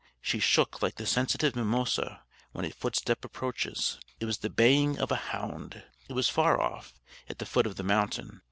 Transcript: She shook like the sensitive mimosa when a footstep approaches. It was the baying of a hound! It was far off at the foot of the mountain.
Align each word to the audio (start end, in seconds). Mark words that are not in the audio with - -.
She 0.19 0.39
shook 0.39 0.81
like 0.81 0.95
the 0.95 1.05
sensitive 1.05 1.55
mimosa 1.55 2.23
when 2.53 2.65
a 2.65 2.71
footstep 2.71 3.23
approaches. 3.23 3.99
It 4.19 4.25
was 4.25 4.39
the 4.39 4.49
baying 4.49 4.97
of 4.97 5.11
a 5.11 5.15
hound! 5.29 5.83
It 6.09 6.13
was 6.13 6.27
far 6.27 6.59
off 6.59 6.95
at 7.29 7.37
the 7.37 7.45
foot 7.45 7.67
of 7.67 7.75
the 7.75 7.83
mountain. 7.83 8.39